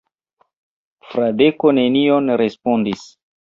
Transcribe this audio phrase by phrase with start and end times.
[1.09, 3.07] Fradeko nenion respondis.